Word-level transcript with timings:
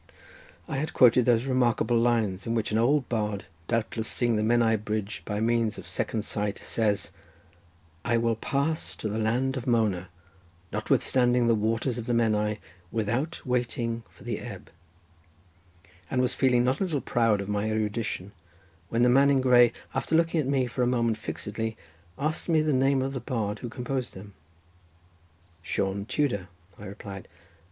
I 0.67 0.77
had 0.77 0.93
quoted 0.95 1.25
those 1.25 1.45
remarkable 1.45 1.95
lines 1.95 2.47
in 2.47 2.55
which 2.55 2.71
an 2.71 2.79
old 2.79 3.07
bard, 3.07 3.45
doubtless 3.67 4.07
seeing 4.07 4.35
the 4.35 4.41
Menai 4.41 4.75
Bridge 4.75 5.21
by 5.25 5.39
means 5.39 5.77
of 5.77 5.85
second 5.85 6.23
sight, 6.23 6.57
says:—"I 6.57 8.17
will 8.17 8.35
pass 8.35 8.95
to 8.95 9.07
the 9.07 9.19
land 9.19 9.57
of 9.57 9.67
Mona 9.67 10.09
notwithstanding 10.73 11.45
the 11.45 11.53
waters 11.53 11.99
of 11.99 12.07
Menai, 12.07 12.57
without 12.91 13.45
waiting 13.45 14.01
for 14.09 14.23
the 14.23 14.39
ebb"—and 14.39 16.19
was 16.19 16.33
feeling 16.33 16.63
not 16.63 16.79
a 16.79 16.83
little 16.85 16.99
proud 17.01 17.39
of 17.39 17.47
my 17.47 17.69
erudition 17.69 18.31
when 18.89 19.03
the 19.03 19.07
man 19.07 19.29
in 19.29 19.39
grey, 19.39 19.71
after 19.93 20.15
looking 20.15 20.41
at 20.41 20.47
me 20.47 20.65
for 20.65 20.81
a 20.81 20.87
moment 20.87 21.19
fixedly, 21.19 21.77
asked 22.17 22.49
me 22.49 22.63
the 22.63 22.73
name 22.73 23.03
of 23.03 23.13
the 23.13 23.19
bard 23.19 23.59
who 23.59 23.69
composed 23.69 24.15
them—"Sion 24.15 26.07
Tudor," 26.07 26.47
I 26.79 26.87
replied. 26.87 27.27